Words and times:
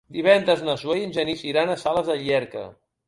Divendres 0.13 0.63
na 0.69 0.75
Zoè 0.83 0.95
i 0.99 1.03
en 1.09 1.13
Genís 1.17 1.43
iran 1.49 1.75
a 1.75 1.79
Sales 1.83 2.11
de 2.13 2.17
Llierca. 2.23 2.65